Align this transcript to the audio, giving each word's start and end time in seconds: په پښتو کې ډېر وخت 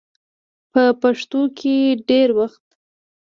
په 0.71 0.83
پښتو 1.01 1.41
کې 1.57 1.75
ډېر 2.09 2.29
وخت 2.39 2.65